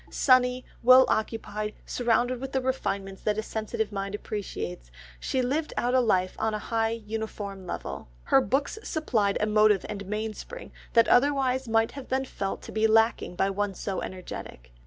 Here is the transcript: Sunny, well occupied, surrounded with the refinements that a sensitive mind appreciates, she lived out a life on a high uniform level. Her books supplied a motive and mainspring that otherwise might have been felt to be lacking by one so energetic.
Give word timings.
Sunny, 0.09 0.65
well 0.81 1.05
occupied, 1.09 1.75
surrounded 1.85 2.41
with 2.41 2.53
the 2.53 2.59
refinements 2.61 3.21
that 3.21 3.37
a 3.37 3.43
sensitive 3.43 3.91
mind 3.91 4.15
appreciates, 4.15 4.89
she 5.19 5.43
lived 5.43 5.75
out 5.77 5.93
a 5.93 5.99
life 5.99 6.35
on 6.39 6.55
a 6.55 6.65
high 6.73 6.89
uniform 6.89 7.67
level. 7.67 8.07
Her 8.23 8.41
books 8.41 8.79
supplied 8.83 9.37
a 9.39 9.45
motive 9.45 9.85
and 9.87 10.07
mainspring 10.07 10.71
that 10.93 11.07
otherwise 11.07 11.67
might 11.67 11.91
have 11.91 12.09
been 12.09 12.25
felt 12.25 12.63
to 12.63 12.71
be 12.71 12.87
lacking 12.87 13.35
by 13.35 13.51
one 13.51 13.75
so 13.75 14.01
energetic. 14.01 14.71